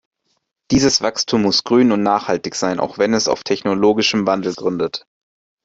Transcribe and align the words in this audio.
Dieses 0.71 1.03
Wachstum 1.03 1.43
muss 1.43 1.63
grün 1.63 1.91
und 1.91 2.01
nachhaltig 2.01 2.55
sein, 2.55 2.79
auch 2.79 2.97
wenn 2.97 3.13
es 3.13 3.27
auf 3.27 3.43
technologischem 3.43 4.25
Wandel 4.25 4.55
gründet. 4.55 5.05